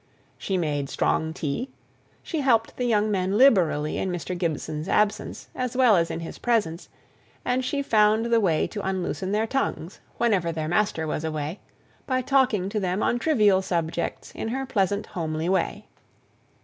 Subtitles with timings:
[0.39, 1.69] She made strong tea;
[2.23, 4.35] she helped the young men liberally in Mr.
[4.35, 6.89] Gibson's absence, as well as in his presence,
[7.45, 11.59] and she found the way to unloosen their tongues, whenever their master was away,
[12.07, 15.85] by talking to them on trivial subjects in her pleasant homely way.